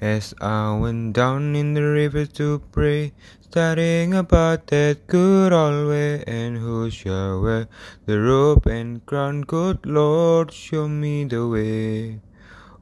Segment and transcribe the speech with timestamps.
[0.00, 6.22] As I went down in the river to pray, studying about that good old way,
[6.24, 7.66] and who shall wear
[8.06, 9.42] the robe and crown?
[9.42, 12.20] Good Lord, show me the way.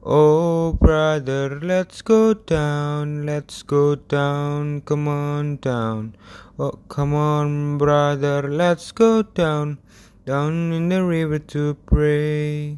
[0.03, 6.15] Oh, brother, let's go down, let's go down, come on down.
[6.59, 9.79] Oh, come on, brother, let's go down,
[10.23, 12.77] down in the river to pray.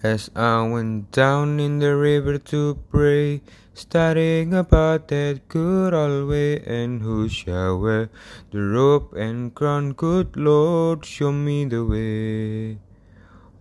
[0.00, 3.42] As I went down in the river to pray,
[3.74, 8.08] studying about that good old way, and who shall wear
[8.52, 9.94] the robe and crown?
[9.94, 12.78] Good Lord, show me the way.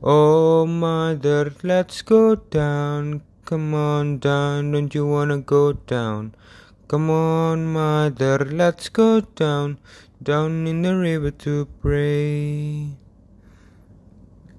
[0.03, 3.23] Oh, mother, let's go down.
[3.45, 6.35] Come on down, don't you wanna go down?
[6.87, 9.79] Come on, mother, let's go down,
[10.21, 13.06] down in the river to pray.